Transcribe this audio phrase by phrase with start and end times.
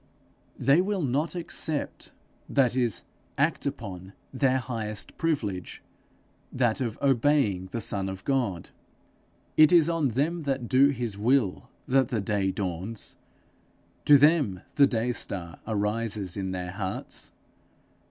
[0.57, 2.11] They will not accept,
[2.49, 3.03] that is,
[3.37, 5.83] act upon, their highest privilege,
[6.51, 8.71] that of obeying the Son of God.
[9.57, 13.15] It is on them that do his will, that the day dawns;
[14.05, 17.31] to them the day star arises in their hearts.